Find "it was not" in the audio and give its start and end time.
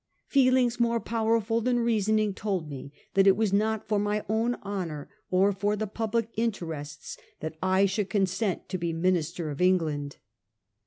3.27-3.87